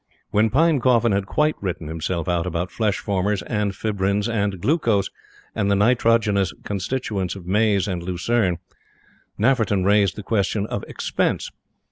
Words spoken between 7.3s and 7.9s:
of maize